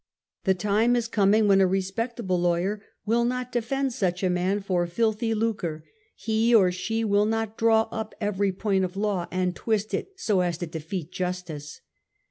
[0.45, 4.87] The time is coming when a respectable lawyer will not defend such a man for
[4.87, 5.83] filthy lucre—
[6.27, 10.39] he or she will not draw up every point of law and twist it so
[10.39, 11.81] as to defeat justice.